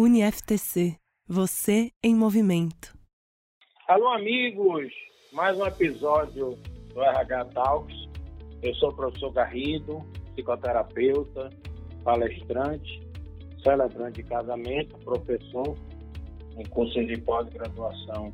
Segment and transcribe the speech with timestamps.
[0.00, 0.96] UniFTC.
[1.28, 2.96] Você em movimento.
[3.86, 4.90] Alô, amigos!
[5.30, 6.58] Mais um episódio
[6.94, 8.08] do RH Talks.
[8.62, 10.02] Eu sou o professor Garrido,
[10.32, 11.50] psicoterapeuta,
[12.02, 13.02] palestrante,
[13.62, 15.76] celebrante de casamento, professor
[16.56, 18.32] em cursos de pós-graduação.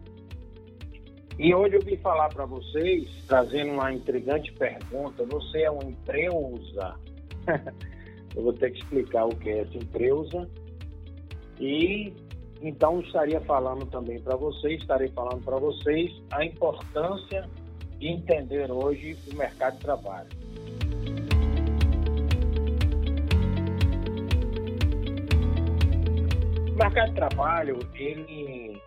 [1.36, 6.94] E hoje eu vim falar para vocês, trazendo uma intrigante pergunta: você é um empreusa?
[8.36, 10.48] eu vou ter que explicar o que é essa empreusa
[11.60, 12.12] e
[12.62, 17.48] então estaria falando também para vocês, estarei falando para vocês a importância
[17.98, 20.28] de entender hoje o mercado de trabalho.
[26.70, 28.80] O mercado de trabalho, ele,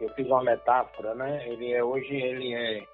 [0.00, 1.46] eu fiz uma metáfora, né?
[1.48, 2.86] Ele é hoje ele é,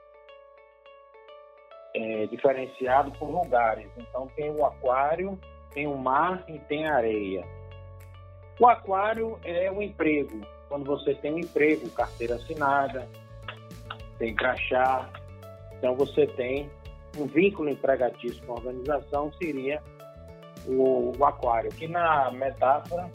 [1.94, 3.88] é diferenciado por lugares.
[3.96, 5.38] Então tem o aquário,
[5.72, 7.59] tem o mar e tem a areia.
[8.60, 10.46] O aquário é um emprego.
[10.68, 13.08] Quando você tem um emprego, carteira assinada,
[14.18, 15.08] tem crachá,
[15.78, 16.70] então você tem
[17.16, 19.82] um vínculo empregatício com a organização, seria
[20.66, 21.70] o, o aquário.
[21.70, 23.10] Que na metáfora,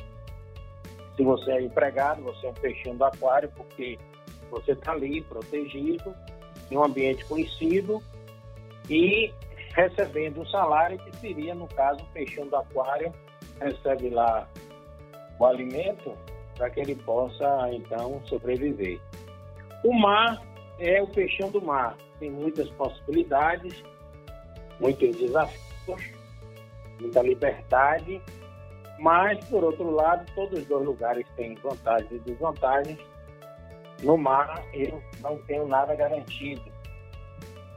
[1.16, 4.00] se você é empregado, você é um peixinho do aquário, porque
[4.50, 6.16] você está ali protegido,
[6.72, 8.02] em um ambiente conhecido
[8.90, 9.32] e
[9.76, 13.14] recebendo um salário que seria, no caso, o peixinho do aquário
[13.60, 14.48] recebe lá
[15.40, 16.14] o alimento
[16.56, 19.00] para que ele possa, então, sobreviver.
[19.84, 20.42] O mar
[20.80, 23.84] é o peixão do mar, tem muitas possibilidades,
[24.80, 26.14] muitos desafios,
[27.00, 28.22] muita liberdade,
[29.00, 33.00] mas, por outro lado, todos os dois lugares têm vantagens e desvantagens.
[34.02, 36.64] No mar, eu não tenho nada garantido.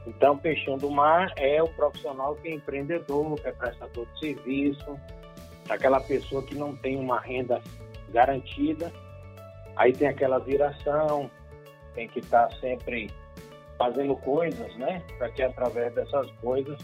[0.07, 4.99] Então, peixão do mar é o profissional que é empreendedor, que é prestador de serviço,
[5.69, 7.61] aquela pessoa que não tem uma renda
[8.09, 8.91] garantida,
[9.75, 11.29] aí tem aquela viração,
[11.93, 13.09] tem que estar sempre
[13.77, 15.01] fazendo coisas, né?
[15.17, 16.77] Para que através dessas coisas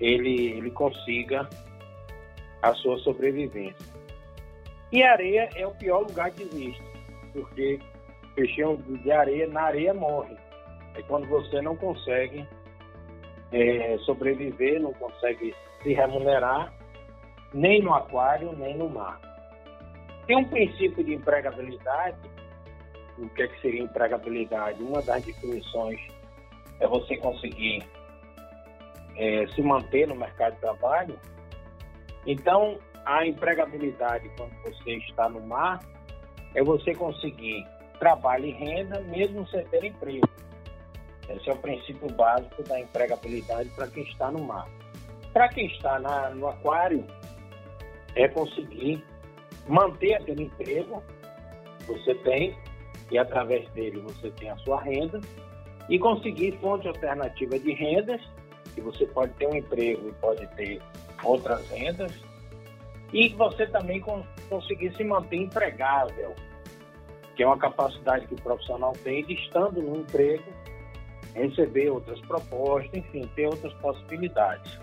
[0.00, 1.48] ele, ele consiga
[2.62, 3.92] a sua sobrevivência.
[4.92, 6.82] E areia é o pior lugar que existe,
[7.32, 7.80] porque
[8.34, 10.36] peixinho de areia, na areia morre.
[10.94, 12.46] É quando você não consegue
[13.50, 16.72] é, sobreviver, não consegue se remunerar
[17.52, 19.20] nem no aquário, nem no mar.
[20.26, 22.16] Tem um princípio de empregabilidade.
[23.18, 24.82] O que, é que seria empregabilidade?
[24.82, 26.00] Uma das definições
[26.80, 27.82] é você conseguir
[29.16, 31.18] é, se manter no mercado de trabalho.
[32.26, 35.80] Então, a empregabilidade, quando você está no mar,
[36.54, 37.66] é você conseguir
[37.98, 40.28] trabalho e renda mesmo sem ter emprego.
[41.28, 44.68] Esse é o princípio básico da empregabilidade para quem está no mar.
[45.32, 47.06] Para quem está na, no aquário,
[48.16, 49.02] é conseguir
[49.68, 51.02] manter aquele emprego
[51.80, 52.56] que você tem
[53.10, 55.20] e através dele você tem a sua renda
[55.88, 58.20] e conseguir fonte alternativa de rendas,
[58.74, 60.80] que você pode ter um emprego e pode ter
[61.22, 62.12] outras rendas,
[63.12, 64.00] e você também
[64.48, 66.34] conseguir se manter empregável,
[67.36, 70.44] que é uma capacidade que o profissional tem de estando no emprego,
[71.34, 74.80] receber outras propostas, enfim, ter outras possibilidades.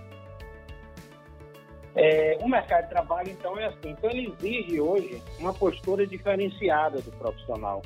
[1.95, 3.89] É, o mercado de trabalho, então, é assim.
[3.89, 7.81] Então, ele exige hoje uma postura diferenciada do profissional.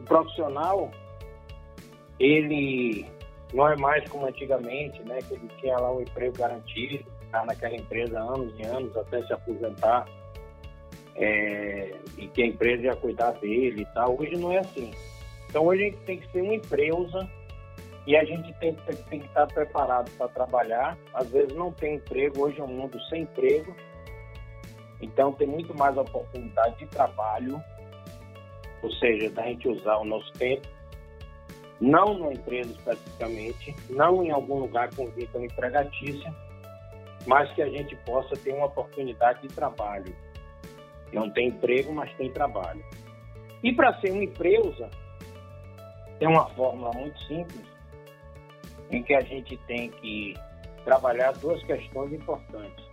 [0.00, 0.90] O profissional,
[2.18, 3.06] ele
[3.52, 5.18] não é mais como antigamente, né?
[5.26, 9.32] Que ele tinha lá um emprego garantido, estar naquela empresa anos e anos até se
[9.32, 10.06] aposentar.
[11.18, 14.20] É, e que a empresa ia cuidar dele e tal.
[14.20, 14.92] Hoje não é assim.
[15.48, 17.28] Então, hoje a gente tem que ser uma empresa
[18.06, 20.96] e a gente tem, tem que estar preparado para trabalhar.
[21.12, 23.74] Às vezes não tem emprego, hoje é um mundo sem emprego.
[25.02, 27.60] Então tem muito mais oportunidade de trabalho,
[28.82, 30.66] ou seja, da gente usar o nosso tempo,
[31.80, 36.32] não numa empresa especificamente, não em algum lugar com vínculo empregatícia,
[37.26, 40.14] mas que a gente possa ter uma oportunidade de trabalho.
[41.12, 42.82] Não tem emprego, mas tem trabalho.
[43.62, 44.88] E para ser uma empresa,
[46.18, 47.75] tem uma fórmula muito simples,
[48.90, 50.34] em que a gente tem que
[50.84, 52.84] trabalhar duas questões importantes.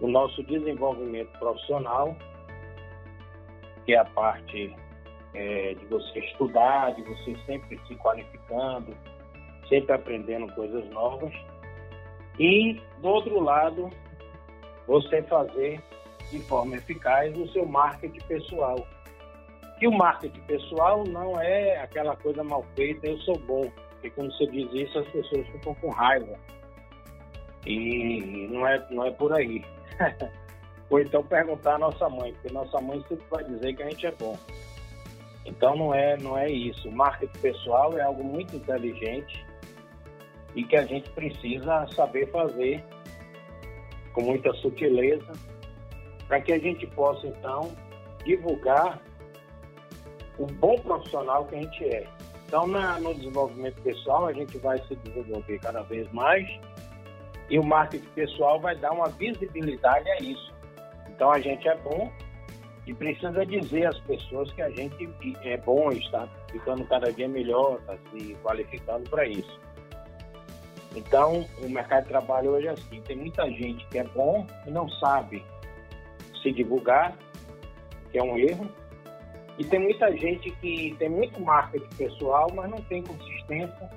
[0.00, 2.16] O nosso desenvolvimento profissional,
[3.84, 4.74] que é a parte
[5.34, 8.96] é, de você estudar, de você sempre se qualificando,
[9.68, 11.32] sempre aprendendo coisas novas.
[12.38, 13.90] E, do outro lado,
[14.86, 15.82] você fazer
[16.30, 18.86] de forma eficaz o seu marketing pessoal.
[19.80, 23.70] E o marketing pessoal não é aquela coisa mal feita, eu sou bom.
[23.98, 26.38] Porque quando você diz isso, as pessoas ficam com raiva.
[27.66, 29.64] E não é, não é por aí.
[30.88, 34.06] ou então perguntar à nossa mãe, porque nossa mãe sempre vai dizer que a gente
[34.06, 34.38] é bom.
[35.44, 36.90] Então não é, não é isso.
[36.90, 39.44] Marketing pessoal é algo muito inteligente
[40.54, 42.84] e que a gente precisa saber fazer
[44.12, 45.32] com muita sutileza
[46.26, 47.72] para que a gente possa então
[48.24, 49.00] divulgar
[50.38, 52.06] o bom profissional que a gente é.
[52.48, 56.48] Então, na, no desenvolvimento pessoal, a gente vai se desenvolver cada vez mais
[57.50, 60.50] e o marketing pessoal vai dar uma visibilidade a isso.
[61.10, 62.10] Então, a gente é bom
[62.86, 65.10] e precisa dizer às pessoas que a gente
[65.42, 69.60] é bom, está ficando cada dia melhor, está se qualificando para isso.
[70.96, 74.70] Então, o mercado de trabalho hoje é assim: tem muita gente que é bom e
[74.70, 75.44] não sabe
[76.42, 77.14] se divulgar,
[78.10, 78.66] que é um erro,
[79.58, 83.90] e tem muita gente que tem muito marketing pessoal, mas não tem consistência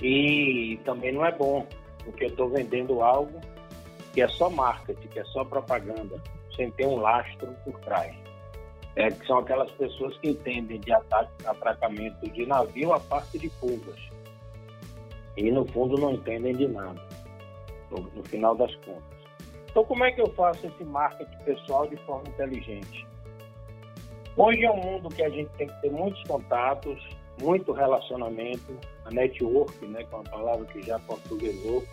[0.00, 1.66] e também não é bom,
[2.04, 3.40] porque eu estou vendendo algo
[4.12, 6.20] que é só marketing, que é só propaganda,
[6.54, 8.14] sem ter um lastro por trás.
[8.94, 13.98] É, que são aquelas pessoas que entendem de atracamento de navio a parte de fugas.
[15.34, 17.00] E no fundo não entendem de nada,
[17.90, 19.02] no, no final das contas.
[19.70, 23.06] Então como é que eu faço esse marketing pessoal de forma inteligente?
[24.34, 26.98] Hoje é um mundo que a gente tem que ter muitos contatos,
[27.38, 31.84] muito relacionamento, a network, né, que é uma palavra que já portuguesou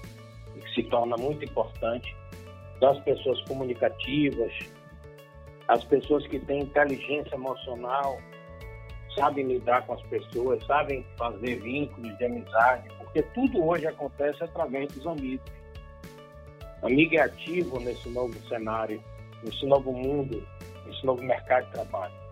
[0.56, 2.15] e que se torna muito importante,
[2.80, 4.53] das pessoas comunicativas,
[5.68, 8.18] as pessoas que têm inteligência emocional,
[9.15, 14.88] sabem lidar com as pessoas, sabem fazer vínculos de amizade, porque tudo hoje acontece através
[14.94, 15.51] dos amigos.
[16.81, 19.03] Amigo é ativo nesse novo cenário,
[19.44, 20.41] nesse novo mundo,
[20.86, 22.29] nesse novo mercado de trabalho.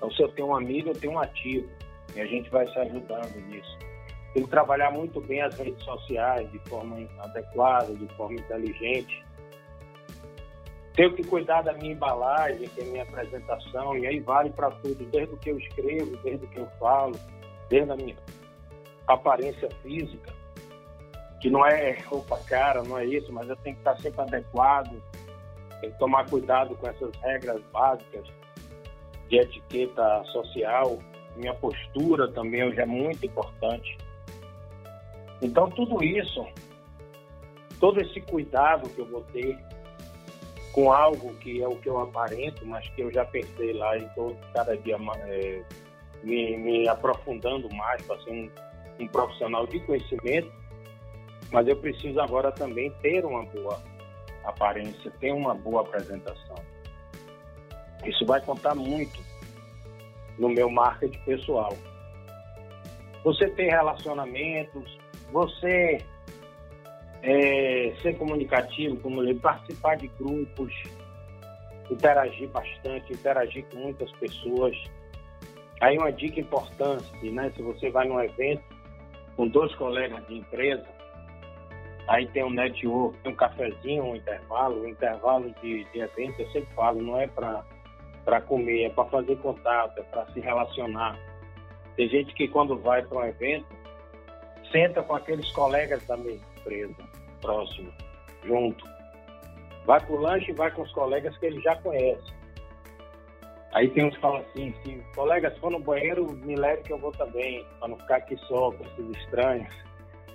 [0.00, 1.68] Então, se eu tenho um amigo, eu tenho um ativo.
[2.16, 3.78] E a gente vai se ajudando nisso.
[4.32, 9.22] Tenho que trabalhar muito bem as redes sociais de forma adequada, de forma inteligente.
[10.94, 15.04] Tenho que cuidar da minha embalagem, que é minha apresentação, e aí vale para tudo,
[15.04, 17.14] desde o que eu escrevo, desde o que eu falo,
[17.68, 18.16] desde a minha
[19.06, 20.32] aparência física,
[21.42, 25.02] que não é roupa cara, não é isso, mas eu tenho que estar sempre adequado,
[25.80, 28.26] tenho que tomar cuidado com essas regras básicas
[29.30, 30.98] de etiqueta social,
[31.36, 33.96] minha postura também hoje é muito importante.
[35.40, 36.44] Então, tudo isso,
[37.78, 39.56] todo esse cuidado que eu vou ter
[40.72, 44.04] com algo que é o que eu aparento, mas que eu já pensei lá e
[44.04, 44.96] estou cada dia
[45.26, 45.62] é,
[46.22, 48.50] me, me, aprofundando mais para ser um,
[49.00, 50.52] um profissional de conhecimento,
[51.50, 53.82] mas eu preciso agora também ter uma boa
[54.44, 56.56] aparência, ter uma boa apresentação.
[58.04, 59.20] Isso vai contar muito
[60.38, 61.76] no meu marketing pessoal.
[63.24, 64.98] Você tem relacionamentos,
[65.30, 66.02] você
[67.22, 70.72] é, ser comunicativo, como eu participar de grupos,
[71.90, 74.76] interagir bastante, interagir com muitas pessoas.
[75.80, 77.52] Aí uma dica importante, né?
[77.54, 78.62] Se você vai num evento
[79.36, 80.86] com dois colegas de empresa,
[82.08, 86.50] aí tem um network, tem um cafezinho, um intervalo, um intervalo de, de evento, eu
[86.50, 87.64] sempre falo, não é para
[88.38, 91.18] comer, é para fazer contato, é para se relacionar.
[91.96, 93.66] Tem gente que quando vai para um evento,
[94.70, 96.94] senta com aqueles colegas da mesma empresa,
[97.40, 97.90] próximo,
[98.44, 98.84] junto.
[99.86, 102.30] Vai para o lanche e vai com os colegas que ele já conhece.
[103.72, 106.98] Aí tem uns que falam assim, se colegas for no banheiro, me leve que eu
[106.98, 109.72] vou também, para não ficar aqui só com esses estranhos.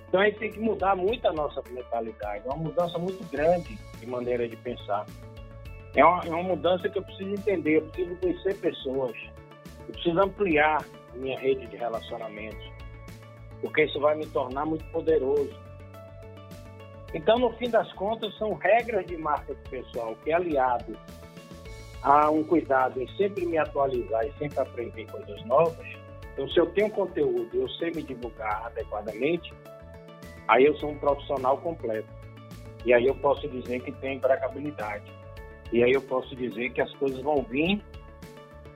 [0.08, 3.76] Então a gente tem que mudar muito a nossa mentalidade, é uma mudança muito grande
[3.98, 5.04] de maneira de pensar.
[5.96, 9.16] É uma, é uma mudança que eu preciso entender, eu preciso conhecer pessoas,
[9.88, 12.70] eu preciso ampliar a minha rede de relacionamentos,
[13.60, 15.58] porque isso vai me tornar muito poderoso.
[17.14, 20.96] Então, no fim das contas, são regras de marketing pessoal que, aliado
[22.02, 25.86] a um cuidado em sempre me atualizar e sempre aprender coisas novas,
[26.36, 29.54] então, se eu tenho conteúdo e eu sei me divulgar adequadamente,
[30.46, 32.08] aí eu sou um profissional completo.
[32.84, 35.10] E aí eu posso dizer que tem empregabilidade.
[35.72, 37.82] E aí eu posso dizer que as coisas vão vir,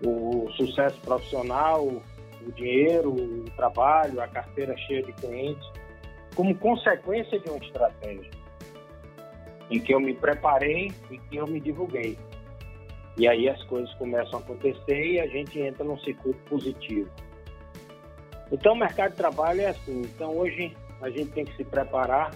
[0.04, 5.66] o sucesso profissional, o dinheiro, o trabalho, a carteira cheia de clientes,
[6.35, 8.30] como consequência de uma estratégia
[9.70, 12.18] em que eu me preparei e que eu me divulguei.
[13.16, 17.09] E aí as coisas começam a acontecer e a gente entra num circuito positivo.
[18.50, 20.00] Então o mercado de trabalho é assim.
[20.02, 22.35] Então hoje a gente tem que se preparar.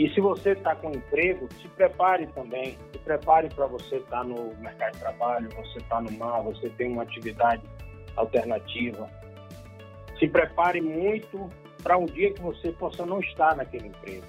[0.00, 2.78] E se você está com emprego, se prepare também.
[2.90, 6.70] Se prepare para você estar tá no mercado de trabalho, você está no mar, você
[6.70, 7.62] tem uma atividade
[8.16, 9.10] alternativa.
[10.18, 11.50] Se prepare muito
[11.82, 14.24] para um dia que você possa não estar naquele emprego.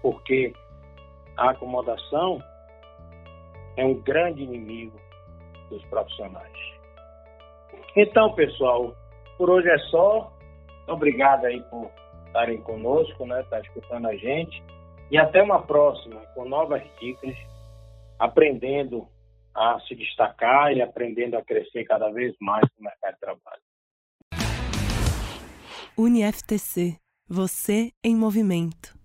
[0.00, 0.54] Porque
[1.36, 2.42] a acomodação
[3.76, 4.98] é um grande inimigo
[5.68, 6.58] dos profissionais.
[7.94, 8.96] Então, pessoal,
[9.36, 10.32] por hoje é só.
[10.88, 11.90] Obrigado aí por
[12.32, 13.42] estarem conosco, né?
[13.42, 14.62] Estar tá escutando a gente.
[15.10, 17.36] E até uma próxima, com novas dicas,
[18.18, 19.06] aprendendo
[19.54, 23.62] a se destacar e aprendendo a crescer cada vez mais no mercado de trabalho.
[25.96, 26.96] UniFTC.
[27.28, 29.01] Você em movimento.